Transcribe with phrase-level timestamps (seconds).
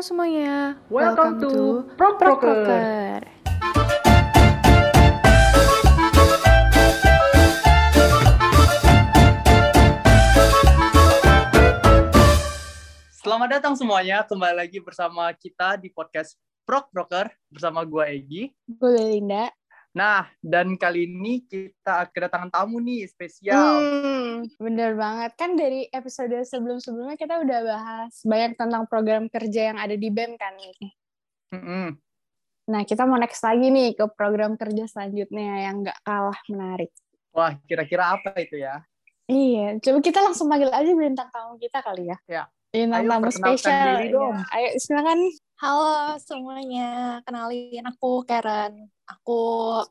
[0.00, 2.40] Halo semuanya, Welcome to Prok Proker.
[2.40, 3.20] Proker.
[13.12, 16.32] Selamat datang semuanya, kembali lagi bersama kita di podcast
[16.64, 18.56] Prok Proker bersama gua Egi.
[18.72, 19.52] Gue Belinda.
[19.90, 23.82] Nah, dan kali ini kita kedatangan tamu nih spesial.
[23.82, 25.34] Hmm, bener banget.
[25.34, 30.38] Kan dari episode sebelum-sebelumnya kita udah bahas banyak tentang program kerja yang ada di BEM
[30.38, 30.94] kan nih.
[31.50, 31.86] Mm-mm.
[32.70, 36.94] Nah, kita mau next lagi nih ke program kerja selanjutnya yang nggak kalah menarik.
[37.34, 38.86] Wah, kira-kira apa itu ya?
[39.26, 42.18] Iya, coba kita langsung panggil aja bintang tamu kita kali ya.
[42.30, 42.44] Ya.
[42.70, 43.82] Bintang Ayo, tamu perkenalkan spesial.
[43.98, 44.36] diri dong.
[44.38, 44.44] Ya.
[44.54, 45.20] Ayo, silakan.
[45.60, 45.90] Halo
[46.22, 46.88] semuanya,
[47.26, 48.86] kenalin aku Karen.
[49.10, 49.40] Aku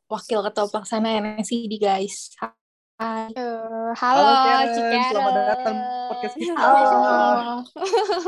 [0.08, 2.32] wakil ketua pelaksana NSCD guys.
[2.96, 3.36] Hai.
[3.36, 5.04] Eh, halo, Halo, Karen.
[5.12, 6.56] Selamat datang podcast kita.
[6.56, 7.68] Halo.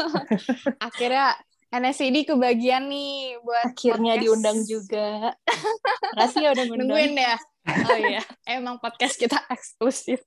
[0.91, 1.27] Akhirnya
[1.71, 4.23] NSCD kebagian nih buat Akhirnya podcast.
[4.27, 5.07] diundang juga.
[6.19, 6.87] Makasih ya udah ngundang.
[6.91, 7.35] Nungguin ya.
[7.87, 10.17] Oh iya, emang podcast kita eksklusif.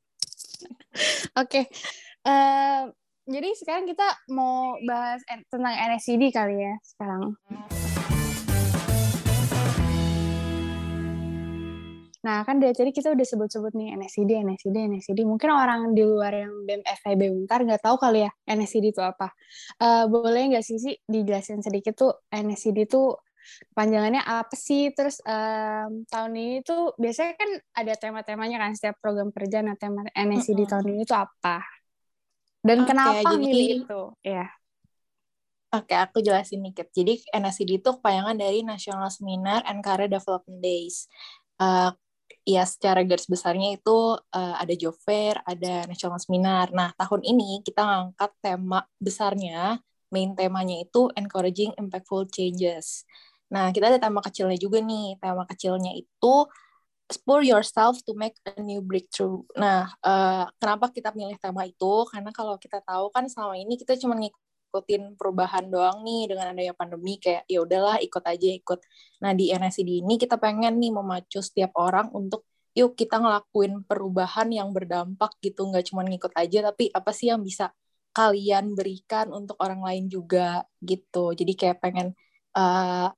[1.35, 1.67] Oke.
[2.25, 2.83] eh,
[3.25, 4.05] jadi sekarang kita
[4.37, 7.33] mau bahas en- tentang NSCD kali ya sekarang.
[12.25, 15.29] Nah, kan dari tadi kita udah sebut-sebut nih NSCD, NSCD, NSCD.
[15.29, 19.29] Mungkin orang di luar yang BEM FIB Untar nggak tahu kali ya NSCD itu apa.
[19.77, 23.13] Eh, boleh nggak sih sih dijelasin sedikit tuh NSCD itu
[23.77, 24.89] panjangannya apa sih?
[24.97, 29.61] Terus em, tahun ini tuh biasanya kan ada tema-temanya kan setiap program kerja.
[29.61, 30.73] Nah, tema NSCD Mm-mm.
[30.73, 31.84] tahun ini tuh apa?
[32.65, 34.03] Dan Oke, kenapa jadi- milih itu?
[34.25, 34.49] Ya.
[35.75, 36.89] Oke, aku jelasin dikit.
[36.95, 41.11] Jadi NSCD itu kepanjangan dari National Seminar and Career Development Days.
[41.61, 41.91] Eh,
[42.45, 46.71] ya secara garis besarnya itu eh, ada job fair, ada national seminar.
[46.73, 49.83] Nah, tahun ini kita ngangkat tema besarnya,
[50.15, 53.03] main temanya itu encouraging impactful changes.
[53.51, 55.19] Nah, kita ada tema kecilnya juga nih.
[55.19, 56.35] Tema kecilnya itu
[57.13, 59.45] spur yourself to make a new breakthrough.
[59.61, 61.93] Nah, eh, kenapa kita milih tema itu?
[62.09, 66.75] Karena kalau kita tahu kan selama ini kita cuma ngikutin perubahan doang nih dengan adanya
[66.75, 68.81] pandemi kayak ya udahlah ikut aja ikut.
[69.23, 74.51] Nah di NSCD ini kita pengen nih memacu setiap orang untuk yuk kita ngelakuin perubahan
[74.51, 77.71] yang berdampak gitu nggak cuma ngikut aja tapi apa sih yang bisa
[78.11, 81.35] kalian berikan untuk orang lain juga gitu.
[81.39, 82.15] Jadi kayak pengen
[82.57, 83.09] eh,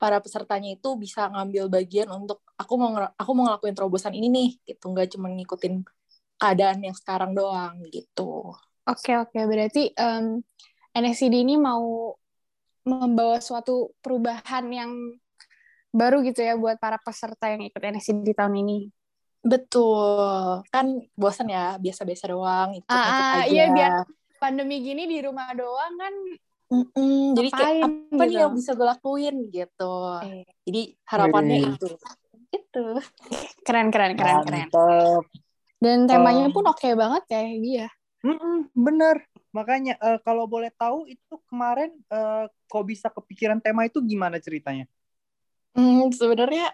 [0.00, 4.48] para pesertanya itu bisa ngambil bagian untuk aku mau aku mau ngelakuin terobosan ini nih
[4.68, 5.80] gitu nggak cuma ngikutin
[6.36, 8.52] keadaan yang sekarang doang gitu.
[8.84, 9.40] Oke, oke.
[9.44, 10.40] Berarti em,
[10.92, 12.12] NSCD ini mau
[12.84, 14.92] membawa suatu perubahan yang
[15.92, 18.88] baru gitu ya buat para peserta yang ikut NSCD tahun ini.
[19.40, 20.64] Betul.
[20.68, 23.48] Kan bosan ya, biasa-biasa doang, ikut-ikut Ah, ah, aja.
[23.48, 24.08] iya, biar-
[24.40, 26.14] Pandemi gini di rumah doang kan
[26.70, 28.40] Mm-mm, jadi kayak apa nih gitu.
[28.40, 29.94] yang bisa gue lakuin gitu.
[30.22, 31.86] Eh, Jadi harapannya itu.
[32.50, 32.84] Itu.
[33.66, 34.66] keren, keren, keren, keren.
[34.68, 35.24] Mantap.
[35.80, 37.88] Dan temanya Um, pun oke banget ya, dia.
[38.76, 39.24] Bener.
[39.50, 44.84] Makanya eh, kalau boleh tahu itu kemarin eh, kok bisa kepikiran tema itu gimana ceritanya?
[45.72, 46.70] Hmm, sebenarnya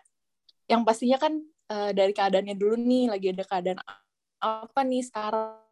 [0.67, 1.39] yang pastinya kan
[1.71, 3.81] eh, dari keadaannya dulu nih, lagi ada keadaan
[4.43, 5.66] apa nih sekarang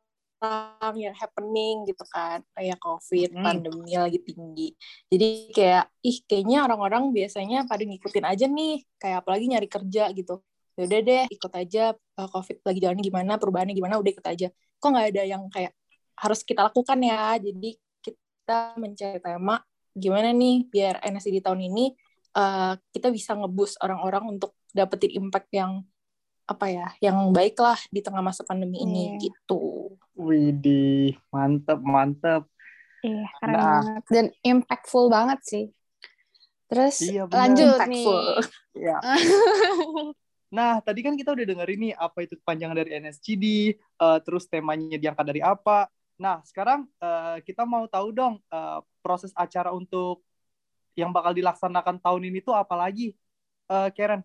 [0.95, 3.45] yang happening gitu kan, kayak COVID, Hmm.
[3.45, 4.69] pandemi lagi tinggi.
[5.09, 10.41] Jadi kayak, ih kayaknya orang-orang biasanya pada ngikutin aja nih, kayak apalagi nyari kerja gitu.
[10.75, 14.49] Yaudah deh, ikut aja eh, COVID lagi jalannya gimana, perubahannya gimana, udah ikut aja.
[14.79, 15.73] Kok nggak ada yang kayak
[16.15, 17.39] harus kita lakukan ya?
[17.39, 17.71] Jadi
[18.03, 19.57] kita mencari tema
[19.95, 21.95] gimana nih biar NSCD tahun ini
[22.35, 25.87] eh, kita bisa ngebus orang-orang untuk dapetin impact yang
[26.45, 29.31] apa ya, yang baik lah di tengah masa pandemi ini Iya.
[29.31, 29.95] gitu.
[30.15, 32.43] Widih, mantep, mantep.
[33.03, 33.63] Iya, keren Nah.
[33.83, 34.03] banget.
[34.09, 35.65] Dan impactful banget sih.
[36.71, 37.37] Terus Iya, bener.
[37.37, 38.23] lanjut Impactful.
[38.73, 38.87] nih.
[38.91, 38.99] Ya.
[40.55, 44.95] Nah, tadi kan kita udah dengerin nih apa itu kepanjangan dari NSCD, eh, terus temanya
[44.95, 45.91] diangkat dari apa.
[46.15, 50.23] Nah, sekarang eh, kita mau tahu dong eh, proses acara untuk
[50.95, 53.19] yang bakal dilaksanakan tahun ini tuh apa lagi,
[53.67, 54.23] Eh, Karen?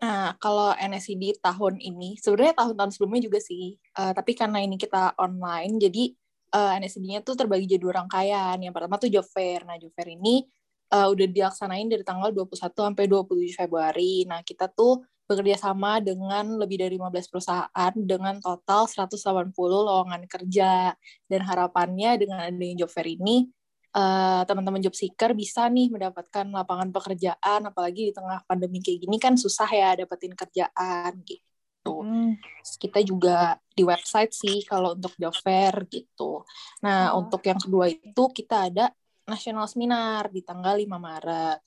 [0.00, 5.12] Nah, kalau NSCD tahun ini, sebenarnya tahun-tahun sebelumnya juga sih, eh, tapi karena ini kita
[5.20, 6.04] online, jadi
[6.50, 8.56] eh, NSCD-nya tuh terbagi jadi dua rangkaian.
[8.58, 9.62] Yang pertama tuh job fair.
[9.68, 10.42] Nah, job fair ini
[10.90, 14.24] eh, udah dilaksanain dari tanggal 21 sampai 27 Februari.
[14.24, 19.54] Nah, kita tuh bekerja sama dengan lebih dari 15 perusahaan dengan total 180
[19.86, 20.96] lowongan kerja.
[21.28, 23.46] Dan harapannya dengan adanya job fair ini,
[23.90, 29.16] eh, teman-teman job seeker bisa nih mendapatkan lapangan pekerjaan, apalagi di tengah pandemi kayak gini
[29.18, 32.04] kan susah ya dapetin kerjaan gitu.
[32.04, 36.44] Hmm, Kita juga di website sih kalau untuk job fair gitu.
[36.84, 37.24] Nah, Oh.
[37.24, 38.92] untuk yang kedua itu kita ada
[39.26, 41.58] national seminar di tanggal 5 Maret.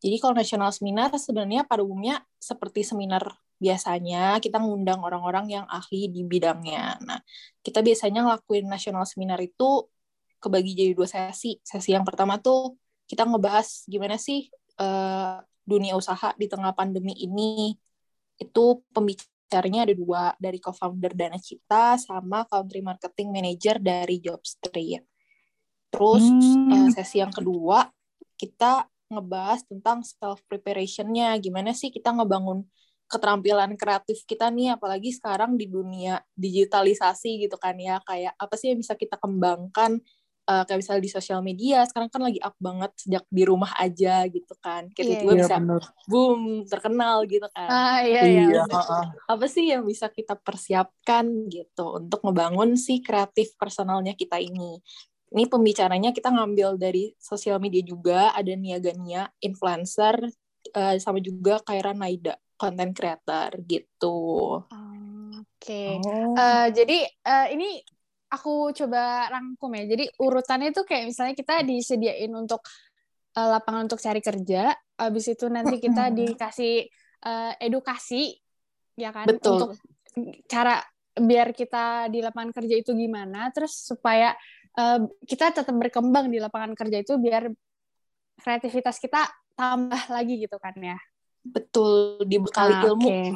[0.00, 3.24] Jadi kalau national seminar sebenarnya pada umumnya seperti seminar
[3.56, 7.00] biasanya kita ngundang orang-orang yang ahli di bidangnya.
[7.00, 7.18] Nah,
[7.64, 9.88] kita biasanya ngelakuin national seminar itu
[10.46, 11.58] kebagi jadi dua sesi.
[11.66, 12.78] Sesi yang pertama tuh
[13.10, 14.46] kita ngebahas gimana sih
[14.78, 17.74] uh, dunia usaha di tengah pandemi ini.
[18.38, 25.02] Itu pembicaranya ada dua, dari co-founder Dana Cita sama country marketing manager dari Jobstreet.
[25.90, 26.70] Terus hmm.
[26.70, 27.90] uh, sesi yang kedua
[28.38, 32.66] kita ngebahas tentang self preparationnya gimana sih kita ngebangun
[33.06, 38.74] keterampilan kreatif kita nih apalagi sekarang di dunia digitalisasi gitu kan ya kayak apa sih
[38.74, 40.02] yang bisa kita kembangkan
[40.46, 44.24] uh, kayak misalnya di sosial media sekarang kan lagi up banget sejak di rumah aja
[44.30, 45.82] gitu kan kayak yeah, tiba-tiba yeah, bisa bener.
[46.06, 48.64] boom terkenal gitu kan ah, iya, iya, iya.
[49.26, 54.78] apa sih yang bisa kita persiapkan gitu untuk ngebangun si kreatif personalnya kita ini
[55.34, 60.22] ini pembicaranya kita ngambil dari sosial media juga ada Niaga Nia influencer
[60.72, 64.62] uh, sama juga Kaira Naida content creator gitu.
[64.64, 65.44] Oke.
[65.60, 65.90] Okay.
[66.00, 66.32] Oh.
[66.32, 67.84] Uh, jadi uh, ini
[68.30, 69.84] aku coba rangkum ya.
[69.96, 72.62] Jadi urutannya itu kayak misalnya kita disediain untuk
[73.38, 76.88] uh, lapangan untuk cari kerja, habis itu nanti kita dikasih
[77.26, 78.36] uh, edukasi
[78.96, 79.52] ya kan Betul.
[79.56, 79.70] untuk
[80.48, 80.80] cara
[81.16, 84.32] biar kita di lapangan kerja itu gimana, terus supaya
[84.76, 87.48] uh, kita tetap berkembang di lapangan kerja itu biar
[88.36, 89.24] kreativitas kita
[89.56, 90.98] tambah lagi gitu kan ya.
[91.52, 93.06] Betul, dibekali ah, ilmu.
[93.06, 93.26] Okay.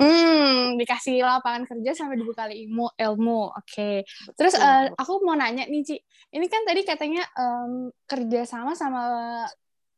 [0.00, 2.90] Hmm, dikasih lapangan kerja sampai dibekali ilmu.
[2.96, 3.54] ilmu.
[3.54, 3.62] Oke.
[3.66, 3.96] Okay.
[4.34, 5.96] Terus uh, aku mau nanya nih, Ci.
[6.30, 9.02] Ini kan tadi katanya um, kerja sama sama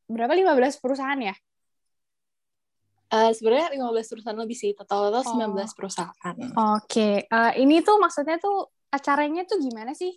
[0.08, 1.34] berapa 15 perusahaan ya?
[3.12, 5.52] Uh, sebenarnya 15 perusahaan lebih sih, total total oh.
[5.52, 6.12] 19 perusahaan.
[6.16, 6.56] Oke.
[6.88, 7.14] Okay.
[7.28, 10.16] Uh, eh, ini tuh maksudnya tuh acaranya tuh gimana sih?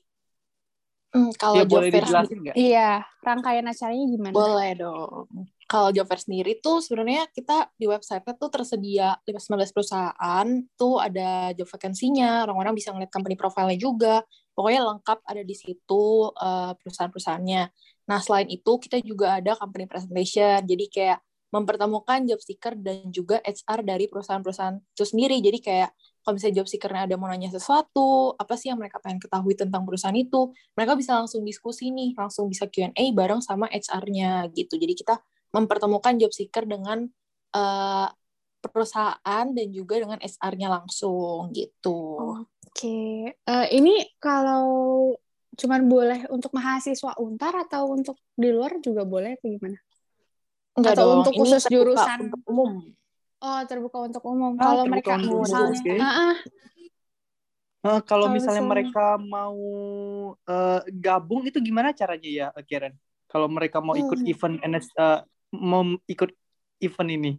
[1.16, 2.56] Hmm, kalau ya, boleh dijelasin nggak?
[2.60, 4.36] Iya, rangkaian acaranya gimana?
[4.36, 5.28] Boleh dong.
[5.66, 10.48] Kalau job fair sendiri tuh sebenarnya kita di website-nya tuh tersedia 19 perusahaan,
[10.78, 14.22] tuh ada job vacancy-nya, orang-orang bisa ngeliat company profile-nya juga.
[14.54, 17.64] Pokoknya lengkap ada di situ uh, perusahaan-perusahaannya.
[18.06, 20.62] Nah, selain itu kita juga ada company presentation.
[20.62, 21.20] Jadi kayak
[21.50, 25.42] mempertemukan job seeker dan juga HR dari perusahaan-perusahaan itu sendiri.
[25.42, 25.90] Jadi kayak
[26.22, 29.82] kalau misalnya job seekernya ada mau nanya sesuatu, apa sih yang mereka pengen ketahui tentang
[29.86, 34.78] perusahaan itu, mereka bisa langsung diskusi nih, langsung bisa Q&A bareng sama HR-nya gitu.
[34.78, 35.22] Jadi kita
[35.56, 37.07] mempertemukan job seeker dengan
[37.56, 38.12] uh,
[38.60, 42.19] perusahaan dan juga dengan HR-nya langsung gitu.
[42.19, 43.16] Oke, okay.
[43.48, 44.66] uh, eh, ini kalau
[45.56, 49.80] cuman boleh untuk mahasiswa untar atau untuk di luar juga boleh atau gimana?
[50.75, 52.72] Enggak atau dong, untuk khusus jurusan untuk umum.
[53.40, 54.60] Oh, terbuka untuk umum.
[54.60, 55.98] Ah, kalau mereka misalnya, okay.
[56.02, 56.36] uh -uh.
[57.86, 59.62] Uh, kalau misalnya mereka mau
[60.34, 62.98] uh, gabung itu gimana caranya ya, Karen?
[63.30, 64.31] Kalau mereka mau ikut hmm.
[64.34, 65.22] event NS, uh,
[65.53, 66.31] mau ikut
[66.81, 67.31] event ini?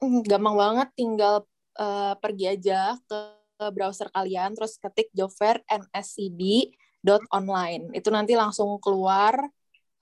[0.00, 1.44] Hmm, gampang banget, tinggal
[1.80, 3.20] uh, pergi aja ke,
[3.72, 5.08] browser kalian, terus ketik
[5.70, 6.72] nscd.online.
[7.96, 9.46] Itu nanti langsung keluar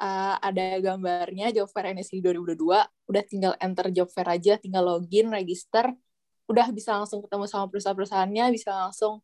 [0.03, 5.95] uh, ada gambarnya job fair NSC 2022 udah tinggal enter fair aja tinggal login register
[6.51, 9.23] udah bisa langsung ketemu sama perusahaan-perusahaannya bisa langsung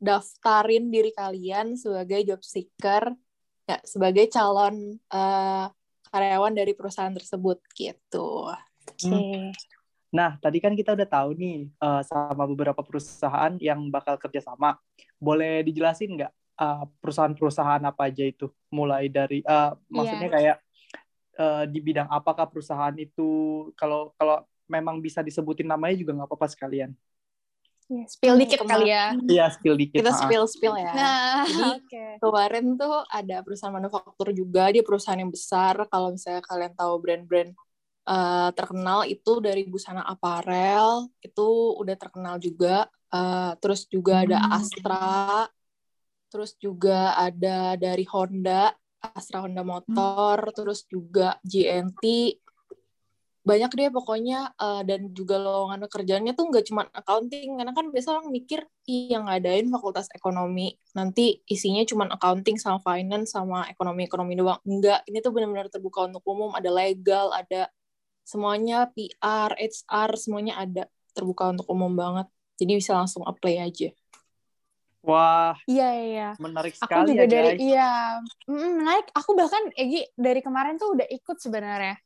[0.00, 3.12] daftarin diri kalian sebagai job seeker
[3.68, 5.68] ya sebagai calon uh,
[6.10, 8.50] karyawan dari perusahaan tersebut gitu.
[8.50, 9.06] Oke.
[9.06, 9.50] Okay.
[10.10, 14.74] Nah, tadi kan kita udah tahu nih uh, sama beberapa perusahaan yang bakal kerja sama.
[15.22, 20.34] Boleh dijelasin nggak uh, perusahaan-perusahaan apa aja itu mulai dari uh, maksudnya yeah.
[20.34, 20.56] kayak
[21.38, 23.28] uh, di bidang apakah perusahaan itu
[23.78, 26.90] kalau kalau memang bisa disebutin namanya juga nggak apa-apa sekalian.
[27.90, 29.18] Yeah, spill dikit kali ya.
[29.18, 29.98] Iya, spill dikit.
[29.98, 30.94] Kita spill spill ya.
[30.94, 32.10] Nah, Jadi okay.
[32.22, 35.74] kemarin tuh ada perusahaan manufaktur juga, dia perusahaan yang besar.
[35.90, 37.50] Kalau misalnya kalian tahu brand-brand
[38.06, 41.48] uh, terkenal itu dari busana aparel itu
[41.82, 42.86] udah terkenal juga.
[43.10, 44.54] Uh, terus juga ada hmm.
[44.54, 45.50] Astra,
[46.30, 48.70] terus juga ada dari Honda,
[49.02, 50.54] Astra Honda Motor, hmm.
[50.54, 52.38] terus juga GNT,
[53.40, 58.20] banyak deh pokoknya uh, dan juga lowongan kerjanya tuh nggak cuma accounting karena kan biasa
[58.20, 64.36] orang mikir iya ngadain fakultas ekonomi nanti isinya cuma accounting sama finance sama ekonomi ekonomi
[64.36, 67.72] doang enggak ini tuh benar-benar terbuka untuk umum ada legal ada
[68.28, 70.84] semuanya PR HR semuanya ada
[71.16, 72.28] terbuka untuk umum banget
[72.60, 73.88] jadi bisa langsung apply aja
[75.00, 75.56] Wah.
[75.64, 76.28] Iya iya.
[76.36, 77.90] Menarik sekali aku juga ya, dari iya.
[78.44, 79.08] Menarik.
[79.16, 81.96] Aku bahkan Egi dari kemarin tuh udah ikut sebenarnya.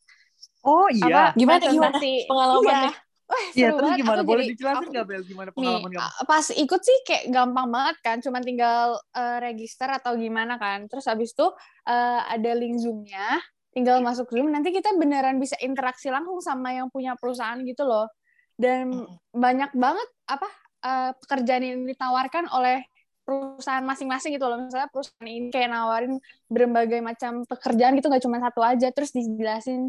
[0.63, 1.33] Oh iya.
[1.33, 2.93] Apa, gimana gimana pengalamannya?
[2.93, 3.03] Iya.
[3.25, 3.99] Wah, Iya, terus banget.
[4.05, 4.19] gimana?
[4.21, 5.23] Aku Boleh jadi- dijelasin nggak, Bel?
[5.25, 6.05] Gimana Nih, pengalaman kamu?
[6.05, 10.85] a- pas ikut sih kayak gampang banget kan, cuma tinggal eh, register atau gimana kan.
[10.87, 11.47] Terus abis itu
[11.89, 13.41] eh, ada link Zoom-nya,
[13.73, 18.13] tinggal masuk Zoom, nanti kita beneran bisa interaksi langsung sama yang punya perusahaan gitu loh.
[18.55, 18.93] Dan
[19.33, 20.49] banyak banget apa
[20.85, 22.85] eh, pekerjaan yang ditawarkan oleh
[23.25, 24.61] perusahaan masing-masing gitu loh.
[24.61, 28.93] Misalnya perusahaan ini kayak nawarin berbagai macam pekerjaan gitu, nggak cuma satu aja.
[28.93, 29.89] Terus dijelasin,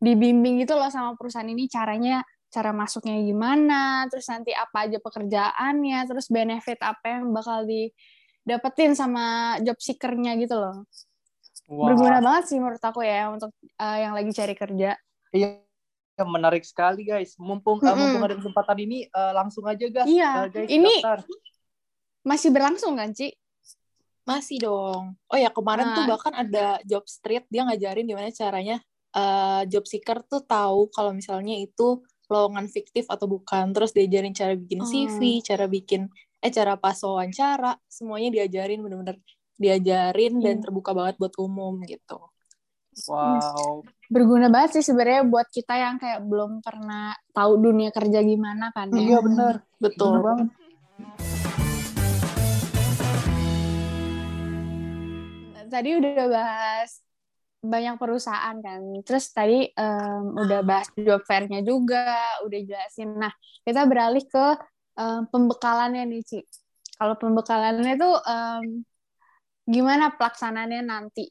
[0.00, 6.02] dibimbing gitu loh sama perusahaan ini caranya cara masuknya gimana, terus nanti apa aja pekerjaannya,
[6.10, 10.82] terus benefit apa yang bakal didapetin sama job seeker-nya gitu loh.
[11.70, 14.98] Wah, Berguna banget sih menurut aku ya untuk uh, yang lagi cari kerja.
[15.30, 15.62] iya,
[16.26, 17.38] menarik sekali guys.
[17.38, 17.96] Mumpung eh, Mm-mm.
[17.96, 20.10] mumpung ada kesempatan ini, eh, langsung aja guys.
[20.10, 21.20] Iya, Eh, guys, ini- daftar.
[22.26, 23.30] Masih berlangsung kan, Ci?
[24.26, 25.14] Masih dong.
[25.30, 26.10] Oh ya kemarin tuh Nah.
[26.18, 31.54] bahkan ada job street dia ngajarin gimana caranya eh, job seeker tuh tahu kalau misalnya
[31.58, 33.74] itu lowongan fiktif atau bukan.
[33.74, 36.06] Terus diajarin cara bikin CV, cara bikin
[36.40, 39.20] eh cara pas wawancara, semuanya diajarin bener-bener
[39.60, 40.64] diajarin dan Hmm.
[40.64, 42.16] terbuka banget buat umum gitu.
[43.06, 43.84] Wow.
[44.08, 48.88] Berguna banget sih sebenarnya buat kita yang kayak belum pernah tahu dunia kerja gimana kan
[48.90, 48.98] ya.
[48.98, 49.54] Iya benar.
[49.76, 50.16] Betul.
[50.16, 50.48] Benar banget.
[55.70, 56.90] Tadi udah bahas
[57.60, 58.80] banyak perusahaan kan.
[59.04, 63.16] Terus tadi em, udah bahas job fair-nya juga, udah jelasin.
[63.16, 63.32] Nah,
[63.64, 64.46] kita beralih ke
[64.96, 66.40] em, pembekalannya nih, Ci.
[66.96, 68.64] Kalau pembekalannya tuh em,
[69.68, 71.28] gimana pelaksanaannya nanti?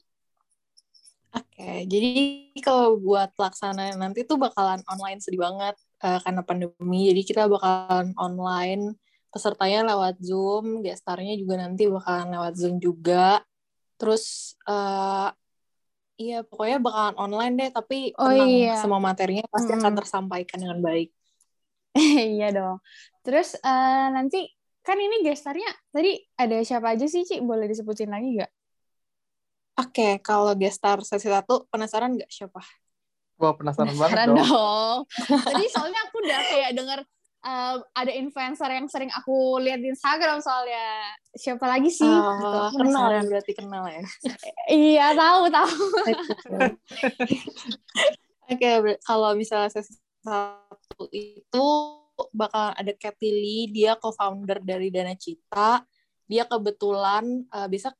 [1.30, 2.10] Oke, jadi
[2.58, 7.06] kalau buat pelaksanaan nanti tuh bakalan online sedih banget eh, karena pandemi.
[7.06, 8.98] Jadi kita bakalan online,
[9.30, 13.46] pesertanya lewat Zoom, gestarnya juga nanti bakalan lewat Zoom juga.
[13.94, 15.30] Terus eh
[16.20, 18.76] iya pokoknya bakalan online deh, tapi Oh, tenang iya.
[18.76, 19.98] semua materinya pasti akan Mm.
[19.98, 21.08] tersampaikan dengan baik.
[22.36, 22.76] iya dong.
[23.24, 24.38] Terus eh, nanti
[24.86, 26.10] kan ini gestarnya tadi
[26.40, 27.40] ada siapa aja sih, Ci?
[27.40, 28.50] Boleh disebutin lagi nggak?
[29.80, 32.60] Oke, kalau gestar sesi satu penasaran nggak siapa?
[33.40, 34.36] Wah, penasaran banget dong.
[34.44, 34.96] dong.
[35.24, 37.00] Tadi soalnya aku udah kayak denger
[37.44, 41.14] uh, ada influencer yang sering aku lihat di Instagram soalnya.
[41.36, 42.08] Siapa lagi sih?
[42.08, 43.24] Gitu, aku kenal penasaran.
[43.28, 44.04] berarti kenal ya.
[44.70, 45.74] Iya, tahu, tahu.
[48.50, 51.66] Oke, ber- kalau misalnya sesi satu itu
[52.36, 55.80] bakal ada Kathy Lee, dia co-founder dari Dana Cita.
[56.28, 57.90] Dia kebetulan uh, bisa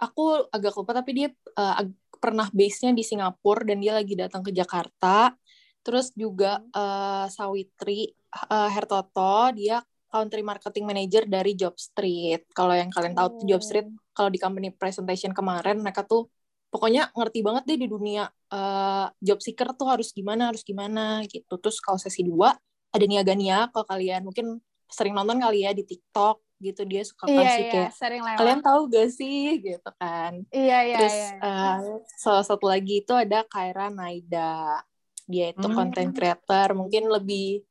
[0.00, 4.44] aku agak lupa tapi dia uh, ag- pernah base-nya di Singapura dan dia lagi datang
[4.44, 5.32] ke Jakarta.
[5.80, 8.12] Terus juga uh, Sawitri
[8.52, 12.50] uh, Hertoto, dia country marketing manager dari Job Street.
[12.50, 16.26] Kalau yang kalian tahu tuh Job Street kalau di company presentation kemarin mereka tuh
[16.70, 21.56] pokoknya ngerti banget deh di dunia eh, job seeker tuh harus gimana harus gimana gitu.
[21.56, 22.54] Terus kalau sesi dua
[22.90, 24.58] ada Niaga Nia kalau kalian mungkin
[24.90, 26.82] sering nonton kali ya di TikTok gitu.
[26.84, 28.38] Dia suka Iya, kasih iya, kayak sering lewat.
[28.42, 29.46] kalian tahu gak sih?
[29.62, 30.32] gitu kan.
[30.50, 31.30] Iya, iya, terus iya.
[31.38, 31.76] eh,
[32.18, 34.82] salah satu lagi itu ada Kaira Naida
[35.32, 35.76] dia itu Hmm.
[35.78, 37.62] content creator mungkin lebih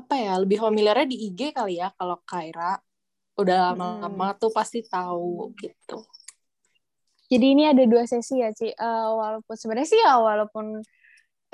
[0.00, 2.80] apa ya lebih familiarnya di IG kali ya kalau Kaira
[3.40, 6.00] udah lama-lama tuh pasti tahu gitu
[7.30, 8.74] Jadi ini ada dua sesi ya, Ci.
[8.74, 10.82] Eh, walaupun sebenarnya sih ya, walaupun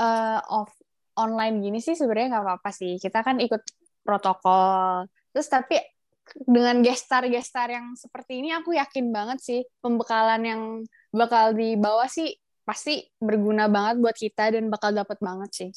[0.00, 0.72] eh, off
[1.20, 2.96] online gini sih sebenarnya nggak apa-apa sih.
[2.96, 3.60] Kita kan ikut
[4.00, 5.04] protokol.
[5.36, 5.76] Terus tapi
[6.48, 10.62] dengan gestar-gestar yang seperti ini aku yakin banget sih pembekalan yang
[11.14, 12.34] bakal dibawa sih
[12.66, 15.70] pasti berguna banget buat kita dan bakal dapet banget sih.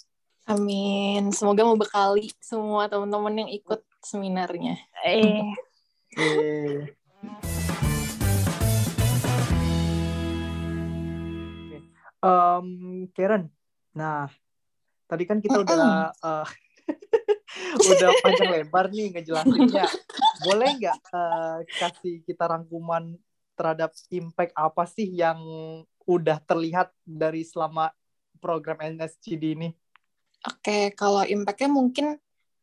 [0.50, 1.30] Amin.
[1.30, 4.82] Semoga membekali semua teman-teman yang ikut seminarnya.
[5.06, 5.38] Eh, Oke.
[6.18, 6.98] Oke.
[12.20, 12.68] Em,
[13.16, 13.48] Karen,
[13.96, 14.28] nah
[15.06, 16.48] tadi kan kita udah eh,
[17.94, 19.86] udah panjang lebar nih ngejelasinnya.
[20.42, 23.14] Boleh nggak eh, kasih kita rangkuman
[23.54, 25.38] terhadap impact apa sih yang
[26.10, 27.94] udah terlihat dari selama
[28.42, 29.70] program NSCD ini?
[30.42, 32.18] Oke, kalau impact-nya mungkin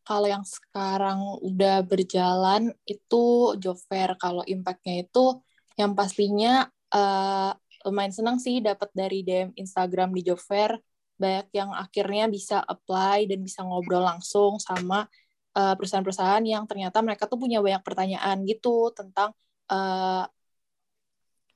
[0.06, 3.78] kalau yang sekarang udah berjalan itu job.
[4.18, 5.38] Kalau impact-nya itu
[5.78, 7.52] yang pastinya eh,
[7.86, 10.78] lumayan senang sih dapat dari DM Instagram di job fair.
[11.18, 15.10] Banyak yang akhirnya bisa apply dan bisa ngobrol langsung sama
[15.58, 19.34] eh, perusahaan-perusahaan yang ternyata mereka tuh punya banyak pertanyaan gitu tentang
[19.68, 20.24] eh,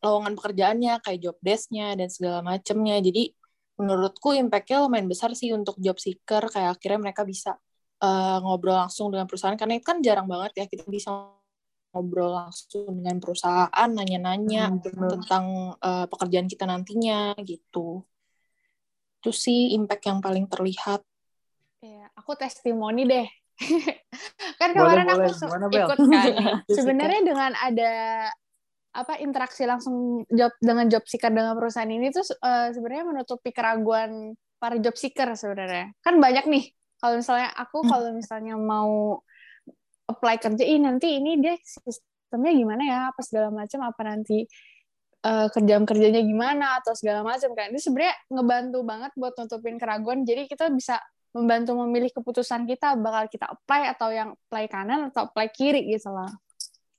[0.01, 2.97] lowongan pekerjaannya, kayak job desk-nya dan segala macemnya.
[3.05, 3.33] Jadi
[3.81, 7.57] menurutku impact-nya lumayan besar sih untuk job seeker kayak akhirnya mereka bisa
[8.05, 11.33] uh, ngobrol langsung dengan perusahaan karena itu kan jarang banget ya kita bisa
[11.91, 18.05] ngobrol langsung dengan perusahaan nanya-nanya Hmm, tentang uh, pekerjaan kita nantinya gitu
[19.21, 21.01] itu sih impact yang paling terlihat
[21.81, 22.13] Iya.
[22.13, 23.25] aku testimoni deh.
[24.61, 25.29] kan Boleh, kemarin boleh.
[25.33, 25.81] aku Gimana, Bel?
[25.89, 26.29] ikut kan.
[26.77, 27.93] Sebenarnya dengan ada
[28.91, 34.35] apa interaksi langsung job dengan job seeker dengan perusahaan ini tuh eh, sebenarnya menutupi keraguan
[34.59, 35.95] para job seeker sebenarnya.
[36.03, 36.65] Kan banyak nih
[37.01, 37.91] kalau misalnya aku Hmm.
[37.91, 39.23] kalau misalnya mau
[40.11, 44.45] apply kerja "Ih, nanti ini dia sistemnya gimana ya apa segala macam apa nanti
[45.21, 50.25] eh, kerjaan kerjanya gimana atau segala macam kan itu sebenarnya ngebantu banget buat nutupin keraguan
[50.25, 50.99] jadi kita bisa
[51.37, 56.11] membantu memilih keputusan kita bakal kita apply atau yang apply kanan atau apply kiri gitu
[56.11, 56.27] loh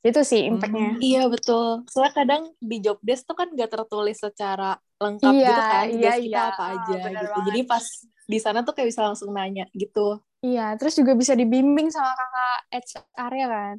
[0.02, 1.86] itu sih impactnya Iya betul.
[1.92, 5.84] Soalnya kadang di job desk tuh kan gak tertulis secara lengkap Iya, gitu kan.
[5.86, 6.42] iya, Tugas kita iya.
[6.50, 7.32] apa aja bener gitu.
[7.32, 7.46] banget.
[7.48, 7.86] Jadi pas
[8.32, 10.08] di sana tuh kayak bisa langsung nanya gitu.
[10.42, 13.78] iya terus juga bisa dibimbing sama kakak HR ya kan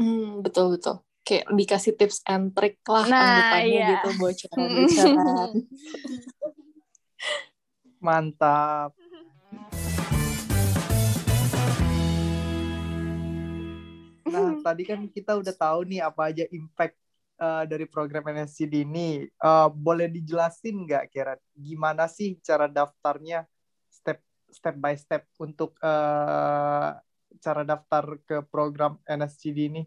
[0.00, 0.98] Hmm, betul betul.
[1.22, 3.88] Kayak dikasih tips and trick lah Nah, anggapannya iya.
[3.94, 5.50] gitu bocoran-bocoran.
[8.04, 8.90] Mantap.
[14.32, 16.96] Nah, tadi kan kita udah tahu nih apa aja impact
[17.36, 19.28] eh, dari program NSCD ini.
[19.28, 23.44] Eh, boleh dijelasin nggak kira gimana sih cara daftarnya
[23.92, 26.90] step step by step untuk eh,
[27.44, 29.84] cara daftar ke program NSCD ini?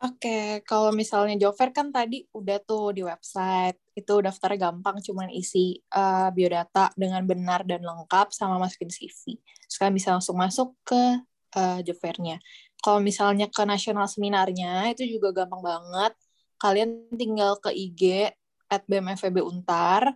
[0.00, 3.76] Oke, kalau misalnya fair kan tadi udah tuh di website.
[3.92, 9.36] Itu daftarnya gampang, cuman isi eh, biodata dengan benar dan lengkap sama masukin CV.
[9.68, 11.20] Sekarang bisa langsung masuk ke
[11.82, 12.38] job fair-nya.
[12.80, 16.12] Kalau misalnya ke nasional seminarnya, itu juga gampang banget.
[16.60, 18.32] Kalian tinggal ke IG
[18.72, 20.12] at BMFB Untar.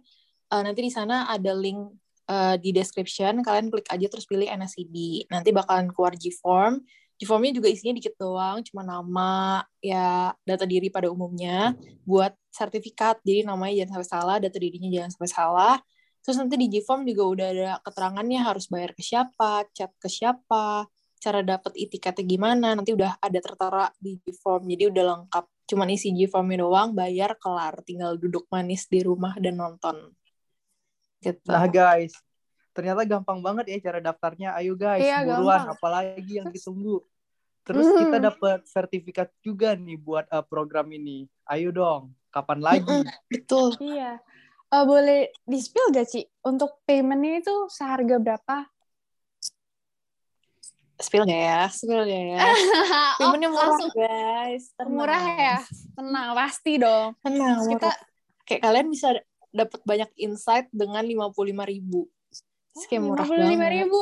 [0.53, 1.93] Eh, nanti di sana ada link
[2.29, 3.45] eh, di description.
[3.45, 5.29] Kalian klik aja terus pilih NSCD.
[5.29, 6.81] Nanti bakalan keluar G-form
[7.15, 13.23] di formnya juga isinya dikit doang, cuma nama, ya data diri pada umumnya, buat sertifikat,
[13.23, 15.75] jadi namanya jangan sampai salah, data dirinya jangan sampai salah.
[16.27, 20.91] Terus nanti di G-form juga udah ada keterangannya harus bayar ke siapa, chat ke siapa,
[21.25, 25.45] cara dapat e-tiketnya gimana, nanti udah ada tertera di G-form, jadi udah lengkap.
[25.65, 27.81] Cuman isi G-formnya doang, bayar, kelar.
[27.89, 30.13] Tinggal duduk manis di rumah dan nonton.
[31.25, 31.49] Gitu.
[31.49, 32.13] Nah guys,
[32.77, 34.53] ternyata gampang banget ya cara daftarnya.
[34.61, 35.73] Ayo guys, Iya, buruan gampang.
[35.81, 37.01] apalagi yang ditunggu.
[37.65, 37.97] Terus Hmm.
[38.05, 41.25] kita dapat sertifikat juga nih buat uh, program ini.
[41.49, 43.01] Ayo dong, kapan lagi?
[43.33, 43.73] Betul.
[43.81, 44.21] iya
[44.75, 48.67] Eh, boleh di spill gak sih untuk paymentnya itu seharga berapa
[50.97, 51.61] Spill gak ya?
[51.69, 52.39] Spill gak ya?
[52.45, 52.55] oh,
[53.19, 54.65] Paymentnya murah langsung guys.
[54.73, 54.93] Tenang.
[54.93, 55.57] murah ya
[55.93, 57.55] tenang pasti dong Tenang.
[57.57, 57.99] Terus kita murah.
[58.45, 59.09] kayak kalian bisa
[59.51, 62.07] dapat banyak insight dengan lima puluh lima ribu.
[62.73, 63.73] Terus kayak murah lima banget.
[63.81, 64.01] ribu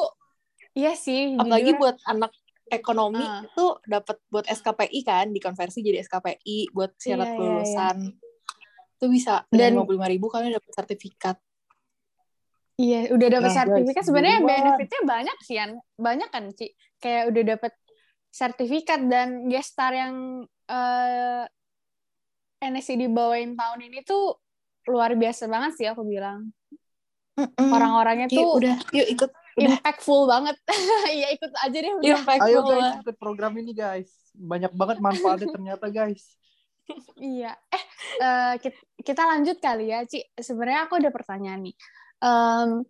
[0.72, 1.80] iya sih Apalagi jujur.
[1.82, 2.32] buat anak
[2.66, 3.40] ekonomi Ah.
[3.42, 7.96] itu dapat buat SKPI kan dikonversi jadi SKPI buat syarat Iya, iya, kelulusan.
[8.94, 11.36] Itu bisa Dan- dengan lima puluh lima ribu kalian dapat sertifikat.
[12.82, 14.02] Iya, udah dapat Nah, sertifikat.
[14.02, 15.78] Sebenarnya benefitnya banyak sih, An.
[15.94, 16.74] Banyak kan, Ci?
[16.98, 17.72] Kayak udah dapat
[18.32, 21.44] sertifikat dan gestar yang eh
[22.58, 24.38] NSC dibawain tahun ini tuh
[24.90, 26.50] luar biasa banget sih aku bilang.
[27.58, 30.56] Orang-orangnya Yuk, tuh udah yuk ikut udah impactful banget.
[31.16, 32.08] Iya, ikut aja deh udah.
[32.18, 32.72] impact Ayo banget.
[32.72, 34.10] guys, ikut program ini guys.
[34.34, 36.34] Banyak banget manfaatnya ternyata guys.
[37.14, 37.54] Iya.
[37.70, 37.84] Eh,
[38.18, 40.18] eh, kit- kita lanjut kali ya, Ci.
[40.34, 41.76] Sebenarnya aku ada pertanyaan nih.
[42.22, 42.86] Em,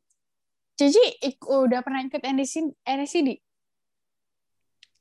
[0.72, 3.28] Cici ik- udah pernah ikut NSC, NSCD?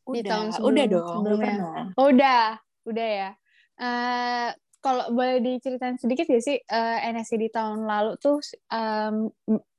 [0.02, 1.48] Di Udah, tahun sebelum- udah dong, udah sebelumnya.
[1.48, 1.86] pernah.
[1.96, 2.44] Oh, udah,
[2.86, 3.30] udah ya.
[3.78, 4.50] Eh
[4.82, 9.30] kalau boleh diceritain sedikit gak sih eh, NSC di tahun lalu tuh em,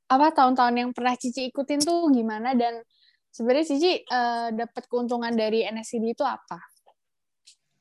[0.07, 2.81] apa tahun-tahun yang pernah Cici ikutin tuh gimana dan
[3.29, 6.61] sebenarnya Cici eh, dapat keuntungan dari NSCD itu apa?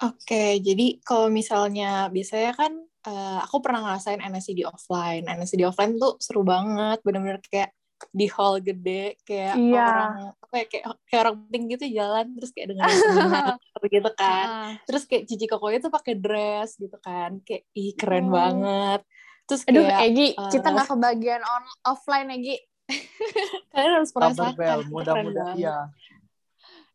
[0.02, 5.26] Oke, jadi kalau misalnya biasanya kan eh, aku pernah ngerasain NSC di offline.
[5.26, 7.74] NSC di offline tuh seru banget, bener-bener kayak
[8.10, 9.78] di hall gede, kayak Iya.
[9.86, 12.86] orang apa ya, kayak kayak orang penting gitu jalan terus kayak dengan
[13.94, 14.46] gitu kan.
[14.50, 14.72] Ah.
[14.90, 18.34] Terus kayak Cici Kokonya tuh pakai dress gitu kan, kayak ih keren Oh.
[18.34, 19.02] banget.
[19.46, 22.58] Terus Aduh, kayak Egi, eh, kita nggak kebagian on offline Egi.
[23.72, 24.78] kalian harus merasakan.
[24.90, 25.90] Mudah-mudahan banget.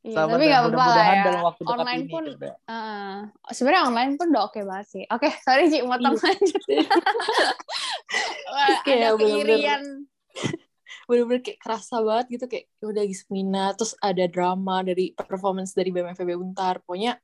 [0.07, 0.23] Ya.
[0.23, 1.23] Iya, tapi nggak apa-apa lah ya.
[1.27, 3.16] dalam waktu dekat Online ini, pun, eh,
[3.51, 5.05] sebenarnya online pun udah oke banget sih.
[5.11, 6.23] Oke, sorry Ci, motong Iya.
[6.31, 6.62] lanjut.
[8.55, 9.83] Wah, kayak ada keirian.
[11.07, 15.71] bener-bener kayak kerasa banget gitu kayak ya udah lagi seminar terus ada drama dari performance
[15.71, 17.14] dari BMFB Untar pokoknya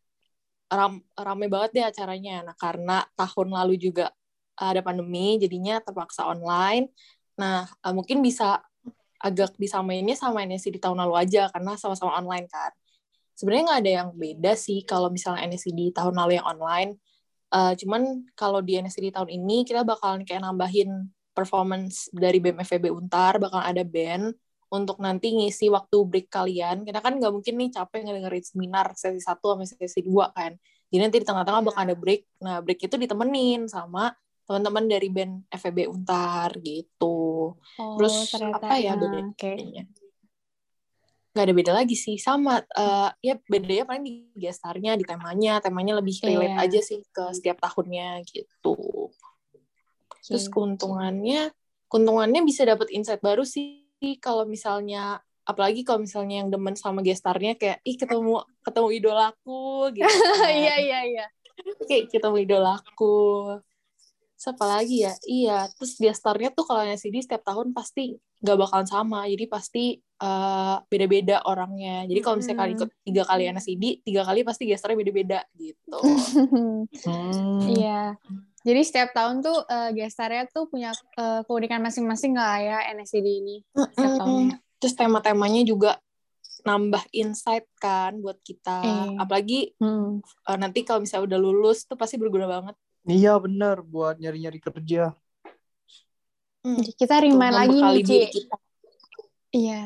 [0.71, 4.15] ram, rame banget deh acaranya nah karena tahun lalu juga
[4.55, 6.95] ada pandemi jadinya terpaksa online
[7.35, 8.63] nah eh, mungkin bisa
[9.23, 12.75] agak disamainnya sama NSC di tahun lalu aja karena sama-sama online kan
[13.39, 16.99] sebenarnya nggak ada yang beda sih kalau misalnya NSC di tahun lalu yang online
[17.53, 22.89] Eh, cuman kalau di NSC di tahun ini kita bakalan kayak nambahin performance dari BMFB
[22.89, 24.33] Untar bakal ada band
[24.73, 26.89] untuk nanti ngisi waktu break kalian.
[26.89, 30.57] Karena kan nggak mungkin nih capek ngedengerin seminar sesi 1 sama sesi 2 kan.
[30.89, 32.23] Jadi nanti di tengah-tengah bakal ada break.
[32.41, 37.55] Nah, break itu ditemenin sama teman-teman dari band FEB Untar gitu.
[37.57, 39.03] Oh, Terus apa ya oke.
[39.39, 39.85] bedanya?
[41.33, 45.97] Gak ada beda lagi sih sama eh, ya bedanya paling di gestarnya di temanya temanya
[45.97, 46.65] lebih relate Iya.
[46.69, 49.09] aja sih ke setiap tahunnya gitu
[50.23, 51.51] terus keuntungannya
[51.89, 53.81] keuntungannya bisa dapat insight baru sih
[54.21, 60.05] kalau misalnya apalagi kalau misalnya yang demen sama gestarnya kayak ih ketemu ketemu idolaku gitu
[60.37, 60.53] kan.
[60.53, 61.27] Iya iya iya.
[61.89, 63.17] kayak ketemu idolaku
[64.43, 68.89] Terus apa lagi ya iya terus gestarnya tuh kalau NCD setiap tahun pasti nggak bakalan
[68.91, 74.23] sama jadi pasti eh, beda-beda orangnya jadi kalau misalnya kalian ikut tiga kali NCD tiga
[74.27, 75.99] kali pasti gestarnya beda-beda gitu
[77.07, 77.63] Hmm.
[77.63, 78.19] Iya.
[78.63, 83.57] Jadi setiap tahun tuh eh, gestarnya tuh punya eh, keunikan masing-masing nggak ya NSCD ini
[83.71, 84.59] setiap tahunnya.
[84.79, 86.03] terus tema-temanya juga
[86.63, 89.19] nambah insight kan buat kita Iya.
[89.19, 90.19] apalagi Hmm.
[90.19, 95.15] eh, nanti kalau misalnya udah lulus tuh pasti berguna banget Iya bener buat nyari-nyari kerja.
[96.63, 98.19] Hmm, Jadi kita remind lagi nih, Ci.
[98.31, 98.57] kita.
[99.51, 99.83] Iya.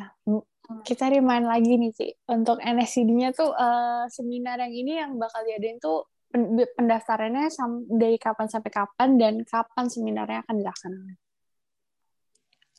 [0.85, 2.09] Kita remind lagi nih, Ci.
[2.29, 8.21] Untuk NSCD-nya tuh eh, seminar yang ini yang bakal diadain tuh pen- pendaftarannya sam- dari
[8.21, 11.17] kapan sampai kapan dan kapan seminarnya akan dilaksanakan.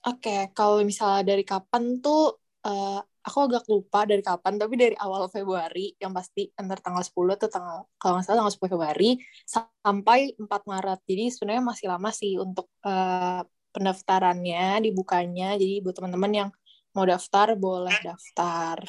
[0.08, 5.28] Oke, kalau misalnya dari kapan tuh eh, aku agak lupa dari kapan, tapi dari awal
[5.28, 9.10] Februari yang pasti antar tanggal 10 atau tanggal kalau nggak salah tanggal 10 Februari
[9.44, 11.00] sampai 4 Maret.
[11.08, 13.42] Jadi sebenarnya masih lama sih untuk eh,
[13.76, 15.56] pendaftarannya dibukanya.
[15.60, 16.50] Jadi buat teman-teman yang
[16.96, 18.82] mau daftar boleh daftar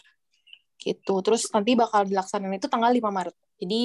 [0.79, 1.15] gitu.
[1.25, 3.37] Terus nanti bakal dilaksanakan itu tanggal 5 Maret.
[3.59, 3.83] Jadi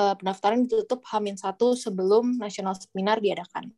[0.00, 3.72] eh, pendaftaran ditutup Hamin satu sebelum nasional seminar diadakan.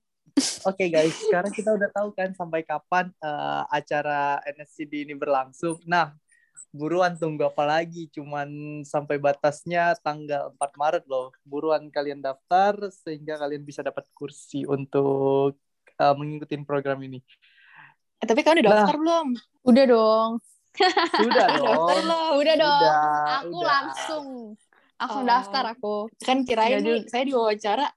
[0.62, 5.76] Oke guys, sekarang kita udah tahu kan sampai kapan eh, acara NSCD ini berlangsung.
[5.84, 6.16] Nah,
[6.70, 8.08] buruan tunggu apa lagi?
[8.08, 8.48] Cuman
[8.82, 11.34] sampai batasnya tanggal 4 Maret loh.
[11.42, 15.58] Buruan kalian daftar sehingga kalian bisa dapat kursi untuk
[15.92, 17.20] eh, mengikuti program ini.
[18.16, 18.78] Eh, tapi kamu udah Nah.
[18.80, 19.26] daftar belum?
[19.62, 20.30] Udah dong.
[20.72, 21.86] Sudah Udah daftar dong.
[22.00, 22.30] belum?
[22.40, 22.80] Udah dong.
[22.80, 23.66] Udah, aku udah.
[23.68, 24.26] langsung
[24.96, 25.28] langsung Oh.
[25.28, 25.94] daftar aku.
[26.22, 27.90] kan kirain nih saya diwawancara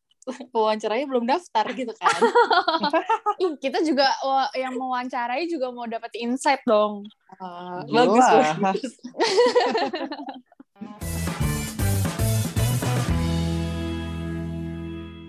[0.55, 2.19] wawancaranya belum daftar gitu kan
[3.43, 4.09] Ih, kita juga
[4.55, 7.03] yang mewawancarai juga mau dapat insight dong.
[7.35, 8.55] Eh, Jelas.
[8.55, 8.93] bagus bagus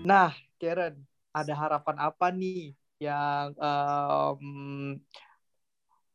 [0.07, 1.03] Nah, Karen,
[1.35, 4.47] ada harapan apa nih yang em,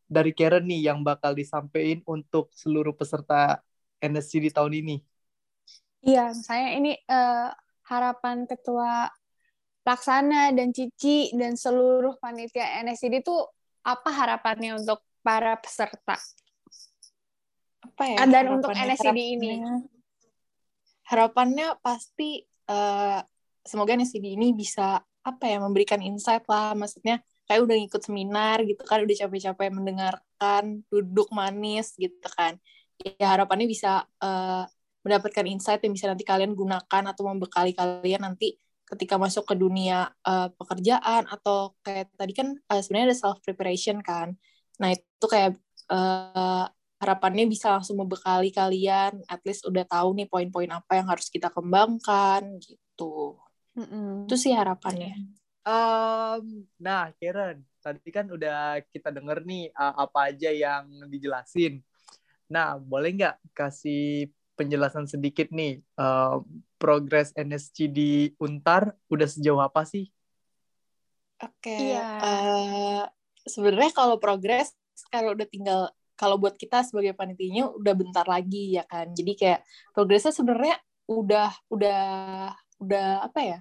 [0.08, 3.60] dari Karen nih yang bakal disampaikan untuk seluruh peserta
[4.00, 4.96] NSC di tahun ini?
[6.00, 7.48] Iya, saya ini eh,
[7.88, 9.10] harapan ketua
[9.82, 13.34] Laksana dan Cici dan seluruh panitia NSCD itu
[13.82, 16.14] apa harapannya untuk para peserta?
[17.82, 18.94] apa ya dan untuk harapannya?
[18.94, 19.50] NSCD ini.
[21.10, 23.20] Harapannya- pasti eh,
[23.66, 28.82] semoga NSCD ini bisa apa ya memberikan insight lah maksudnya kayak udah ngikut seminar gitu
[28.82, 32.58] kan udah capek-capek mendengarkan duduk manis gitu kan
[33.02, 34.64] ya harapannya bisa eh,
[35.02, 38.54] mendapatkan insight yang bisa nanti kalian gunakan atau membekali kalian nanti
[38.86, 43.98] ketika masuk ke dunia eh, pekerjaan atau kayak tadi kan eh, sebenarnya ada self preparation
[44.02, 44.34] kan
[44.78, 45.58] nah itu kayak
[45.90, 46.66] eh,
[47.02, 51.50] harapannya bisa langsung membekali kalian at least udah tahu nih poin-poin apa yang harus kita
[51.50, 53.38] kembangkan gitu
[53.74, 54.30] Mm-mm.
[54.30, 55.18] itu sih harapannya
[55.62, 61.78] Em, nah, Karen, tadi kan udah kita denger nih uh, apa aja yang dijelasin.
[62.50, 66.44] Nah, boleh nggak kasih penjelasan sedikit nih um,
[66.76, 70.10] progres NSC di Untar udah sejauh apa sih?
[71.42, 71.74] Oke.
[71.74, 72.06] Iya.
[72.22, 73.02] eh,
[73.46, 74.74] sebenarnya kalau progres
[75.10, 79.10] kalau udah tinggal kalau buat kita sebagai panitianya udah bentar lagi ya kan.
[79.10, 79.60] Jadi kayak
[79.90, 80.78] progresnya sebenarnya
[81.10, 82.02] udah udah
[82.78, 83.58] udah apa ya?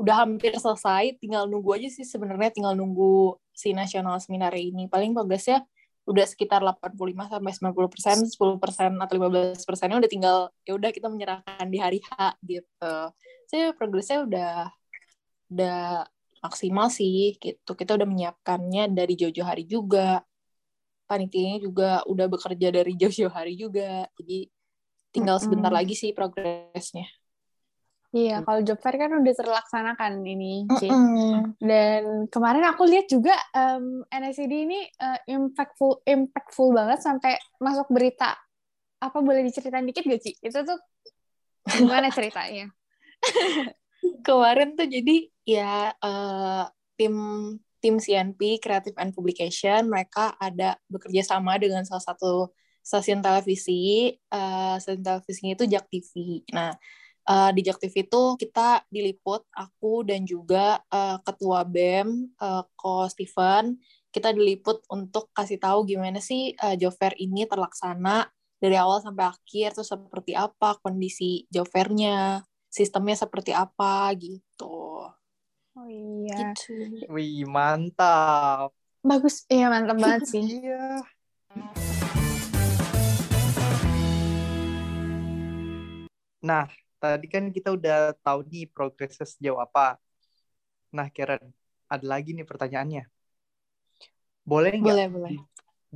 [0.00, 4.90] Udah hampir selesai, tinggal nunggu aja sih sebenarnya tinggal nunggu si nasional seminar ini.
[4.90, 5.62] Paling progresnya
[6.02, 10.36] udah sekitar 85 sampai 90 persen, 10 persen atau 15 persennya udah tinggal
[10.66, 12.96] ya udah kita menyerahkan di hari H gitu.
[13.46, 14.54] Saya progresnya udah
[15.52, 16.08] udah
[16.42, 17.72] maksimal sih gitu.
[17.78, 20.26] Kita udah menyiapkannya dari jauh-jauh hari juga.
[21.06, 24.10] Panitianya juga udah bekerja dari jauh-jauh hari juga.
[24.18, 24.50] Jadi
[25.14, 27.06] tinggal sebentar lagi sih progresnya.
[28.12, 30.92] Iya, kalau job fair kan udah terlaksanakan ini, Ci.
[30.92, 31.56] Mm-mm.
[31.56, 38.36] Dan kemarin aku lihat juga em, NSCD ini eh, impactful impactful banget sampai masuk berita.
[39.00, 40.36] Apa boleh diceritain dikit gak, Ci?
[40.44, 40.76] Itu tuh
[41.72, 42.68] gimana ceritanya?
[44.20, 45.16] Kemarin tuh jadi
[45.48, 46.64] ya eh,
[47.00, 47.16] tim
[47.80, 54.78] tim CNP Creative and Publication mereka ada bekerja sama dengan salah satu stasiun televisi uh,
[54.78, 56.42] stasiun televisinya itu Jak TV.
[56.54, 56.74] Nah
[57.28, 63.06] uh, di Jak TV itu kita diliput aku dan juga uh, ketua BEM uh, Ko
[63.06, 63.78] Steven
[64.12, 68.28] kita diliput untuk kasih tahu gimana sih uh, job fair ini terlaksana
[68.62, 75.04] dari awal sampai akhir terus seperti apa kondisi job fair-nya sistemnya seperti apa gitu.
[75.72, 76.56] Oh iya.
[76.56, 77.08] Gitu.
[77.12, 78.72] Wih, mantap.
[79.04, 79.44] Bagus.
[79.48, 80.44] Iya, mantap banget sih.
[80.64, 81.04] Iya.
[86.42, 86.66] Nah,
[87.02, 89.80] tadi kan kita udah tahu nih progresnya sejauh apa.
[90.96, 91.42] Nah, Karen,
[91.92, 93.02] ada lagi nih pertanyaannya.
[94.50, 95.34] Boleh nggak Boleh, boleh.
[95.34, 95.46] di-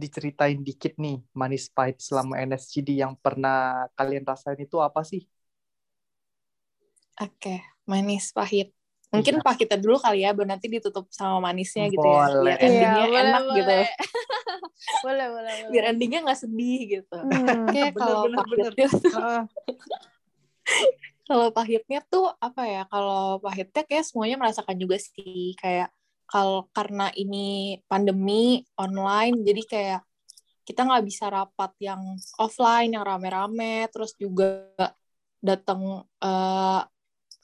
[0.03, 3.55] diceritain dikit nih manis pahit selama NSCD yang pernah
[3.99, 5.23] kalian rasain itu apa sih?
[7.23, 8.69] Oke, manis pahit.
[9.15, 9.47] Mungkin Iya.
[9.47, 12.21] pahitnya dulu kali ya, baru nanti ditutup sama manisnya gitu ya.
[12.27, 12.33] Boleh.
[12.43, 13.71] Biar endingnya Iya, enak boleh, gitu.
[13.71, 13.89] boleh.
[15.05, 15.67] boleh, boleh, boleh.
[15.73, 17.15] Biar endingnya nggak sedih gitu.
[17.23, 17.71] Hmm.
[17.71, 18.73] Oke, kalau bener, bener.
[21.29, 22.83] kalau pahitnya tuh apa ya?
[22.87, 25.55] Kalau pahitnya kayak semuanya merasakan juga sih.
[25.59, 25.91] Kayak
[26.31, 30.01] kalau karena ini pandemi online, jadi kayak
[30.67, 32.03] kita nggak bisa rapat yang
[32.43, 34.67] offline, yang rame-rame, terus juga
[35.39, 36.81] datang eh,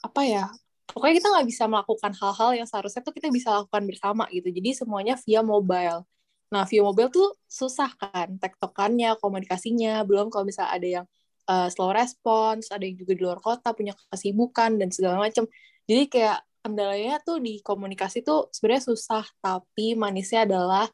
[0.03, 0.51] apa ya?
[0.91, 4.51] Pokoknya kita nggak bisa melakukan hal-hal yang seharusnya tuh kita bisa lakukan bersama gitu.
[4.53, 6.05] Jadi semuanya via mobile.
[6.53, 10.05] Nah, via mobile tuh susah kan, tektokannya, komunikasinya.
[10.05, 11.07] Belum kalau misalnya ada yang
[11.49, 15.47] uh, slow response, ada yang juga di luar kota punya kesibukan dan segala macam.
[15.87, 20.87] Jadi kayak kendalanya tuh di komunikasi tuh sebenarnya susah, tapi manisnya adalah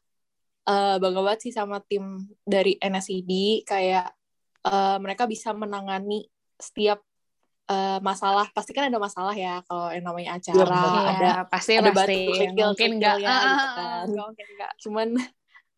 [0.65, 4.09] uh, bangga banget sih sama tim dari NSID kayak
[4.65, 6.25] uh, mereka bisa menangani
[6.57, 7.05] setiap
[7.69, 8.49] uh, masalah.
[8.49, 11.05] Pasti kan ada masalah ya kalau yang namanya acara, benar.
[11.05, 12.17] ada Iya, pasti ada pasti.
[12.17, 13.15] batu kerikil- Mungkin enggak.
[13.21, 14.03] kerikilnya gitu Ah, kan.
[14.09, 14.71] enggak mungkin enggak.
[14.81, 15.07] cuman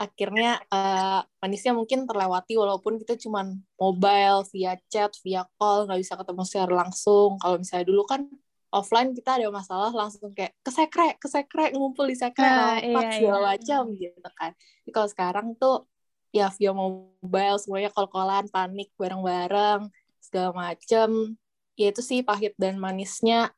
[0.01, 6.13] akhirnya eh, manisnya mungkin terlewati walaupun kita cuman mobile via chat via call nggak bisa
[6.17, 7.37] ketemu secara langsung.
[7.37, 8.25] Kalau misalnya dulu kan
[8.73, 13.03] offline kita ada masalah langsung kayak ke sekre ke sekre ngumpul di sekre Ah, rapat
[13.05, 13.47] iya, segala iya.
[13.53, 14.51] macam gitu kan.
[14.57, 15.85] Tapi kalau sekarang tuh
[16.31, 19.91] ya via mobile semuanya call-callan panik bareng-bareng
[20.23, 21.35] segala macam
[21.75, 23.51] ya itu sih pahit dan manisnya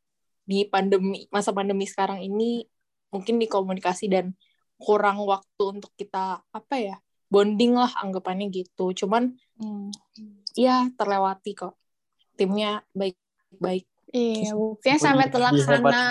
[0.44, 2.66] di pandemi masa pandemi sekarang ini
[3.14, 4.34] mungkin di komunikasi dan
[4.84, 6.98] kurang waktu untuk kita apa ya
[7.32, 9.94] bonding lah anggapannya gitu cuman Hmm.
[10.58, 11.78] ya terlewati kok
[12.36, 16.02] timnya baik-baik Iya, buktinya sampai iya, terlaksana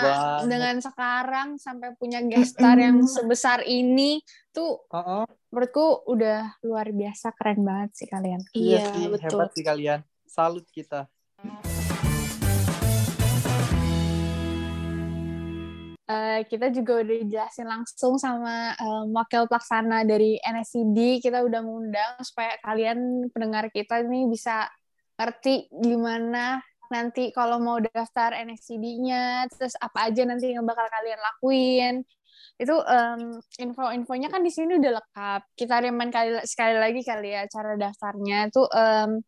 [0.43, 4.19] dengan sekarang sampai punya gestar yang sebesar ini
[4.51, 5.23] tuh Heeh.
[5.47, 8.43] menurutku udah luar biasa keren banget sih kalian.
[8.51, 9.99] iya sih, betul hebat sih kalian.
[10.27, 11.07] Salut kita.
[16.13, 21.17] Eh, kita juga udah dijelasin langsung sama eh, wakil pelaksana dari NSCD.
[21.25, 24.69] Kita udah ngundang supaya kalian pendengar kita nih bisa
[25.17, 26.61] ngerti gimana
[26.93, 31.95] nanti kalau mau daftar NSCD-nya, terus apa aja nanti yang bakal kalian lakuin.
[32.61, 35.41] Itu em, info-infonya kan di sini udah lengkap.
[35.57, 38.37] Kita remind kali sekali lagi kali ya cara daftarnya.
[38.53, 39.25] Itu em,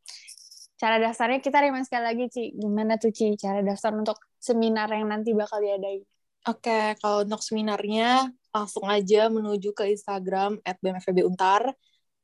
[0.78, 2.44] cara daftarnya kita remind sekali lagi, Ci.
[2.54, 6.15] Gimana tuh, Ci, cara daftar untuk seminar yang nanti bakal diadain?
[6.46, 11.74] Oke, kalau untuk seminarnya langsung aja menuju ke Instagram @bmfbuntar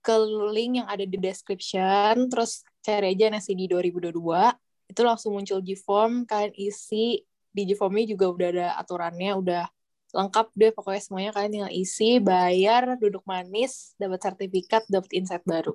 [0.05, 0.13] ke
[0.53, 4.53] link yang ada di description, terus cari aja NSCD 2022,
[4.89, 9.63] itu langsung muncul G-form, kalian isi, di G-formnya juga udah ada aturannya, udah
[10.12, 15.73] lengkap deh pokoknya semuanya kalian tinggal isi, bayar, duduk manis, dapat sertifikat, dapat insight baru.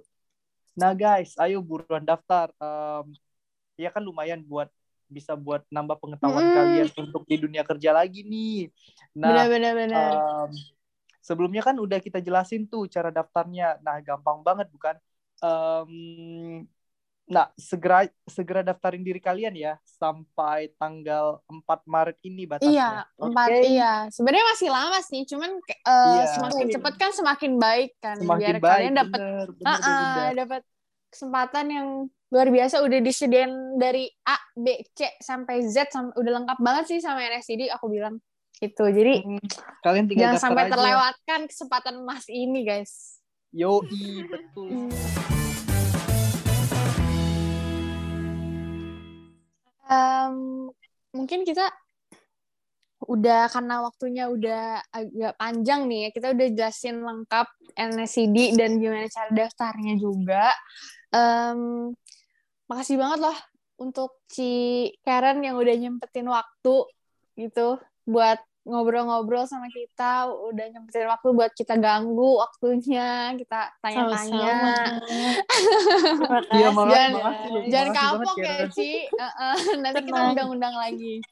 [0.76, 2.52] Nah guys, ayo buruan daftar.
[2.60, 3.16] Em,
[3.80, 4.68] ya kan lumayan buat
[5.08, 6.56] bisa buat nambah pengetahuan Mm.
[6.56, 8.68] kalian untuk di dunia kerja lagi nih.
[9.16, 10.10] Nah, Benar-benar benar.
[10.12, 10.50] em,
[11.22, 13.78] sebelumnya kan udah kita jelasin tuh cara daftarnya.
[13.82, 14.94] Nah, gampang banget bukan?
[15.42, 15.92] Em,
[17.26, 22.70] nah, segera segera daftarin diri kalian ya sampai tanggal 4 Maret ini batasnya.
[22.70, 23.58] Iya, empat Oke?
[23.66, 23.92] iya.
[24.14, 26.24] Sebenarnya masih lama sih, cuman eh, Iya.
[26.38, 28.70] semakin cepat kan semakin baik kan, Semakin biar baik.
[28.70, 29.20] kalian dapat
[30.38, 30.62] dapat
[31.10, 31.88] kesempatan yang
[32.26, 36.98] luar biasa udah disediain dari A, B, C sampai Z sam- udah lengkap banget sih
[36.98, 38.18] sama NSCD aku bilang
[38.58, 38.82] gitu.
[38.82, 39.42] Jadi Hmm,
[39.78, 40.72] Kalian tinggal jangan sampai aja.
[40.74, 43.22] terlewatkan kesempatan emas ini, guys.
[43.54, 43.86] Yoi,
[44.32, 44.90] betul.
[49.86, 50.66] Em,
[51.14, 51.70] mungkin kita
[53.06, 59.06] udah karena waktunya udah agak panjang nih ya kita udah jelasin lengkap NSCD dan gimana
[59.06, 60.50] cara daftarnya juga
[61.14, 61.94] Em,
[62.66, 63.38] makasih banget loh
[63.76, 64.50] untuk si
[65.04, 66.76] Karen yang udah nyempetin waktu
[67.36, 67.76] gitu
[68.08, 74.58] buat ngobrol-ngobrol sama kita, udah nyempetin waktu buat kita ganggu waktunya, kita tanya-tanya.
[76.50, 77.32] Iya, makasih, Jangan,
[77.70, 78.66] jangan kapok ya.
[78.66, 79.06] Ci.
[79.06, 81.22] Uh-uh, Nanti kita undang-undang lagi.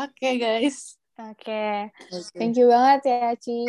[0.00, 1.92] Oke guys, Oke.
[2.08, 2.32] Oke.
[2.32, 3.60] Thank you banget ya, Ci.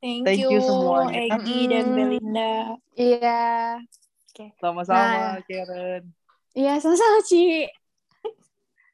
[0.00, 1.36] thank, Thank you semuanya.
[1.36, 1.94] Egi dan Mm.
[1.94, 2.52] Belinda.
[2.96, 3.44] Iya.
[4.58, 5.44] Sama-sama, Nah.
[5.44, 6.02] Karen.
[6.52, 7.68] Iya, sama-sama, Ci.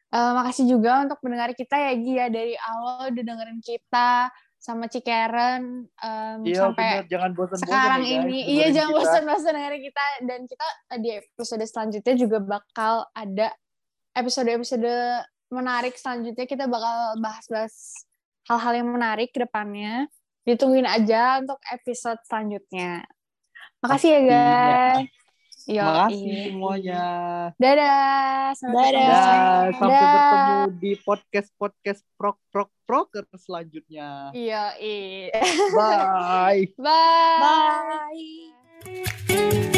[0.09, 2.27] Eh, makasih juga untuk pendengar kita ya, Gi, ya.
[2.33, 7.05] Dari awal udah dengerin kita sama Ci Karen em, Iya, sampai bener.
[7.13, 8.41] Jangan bosan-bosan sekarang ya, ini.
[8.57, 10.05] Iya, jangan bosan-bosan dengerin kita.
[10.25, 13.53] Dan kita di episode selanjutnya juga bakal ada
[14.17, 14.89] episode-episode
[15.53, 16.47] menarik selanjutnya.
[16.49, 17.75] Kita bakal bahas-bahas
[18.49, 20.09] hal-hal yang menarik ke depannya.
[20.49, 23.05] Ditungguin aja untuk episode selanjutnya.
[23.85, 25.18] Makasih ya, guys.
[25.69, 27.05] Yo, Makasih semuanya.
[27.61, 28.57] Dadah.
[28.57, 29.05] Sampai Dadah.
[29.05, 29.13] ketemu.
[29.13, 30.09] Dah, sampai Dah.
[30.09, 34.33] bertemu di podcast-podcast prok-prok proker selanjutnya.
[34.33, 35.29] Iya, iya.
[35.77, 36.73] Bye.
[36.81, 38.49] Bye.
[38.81, 39.77] Bye.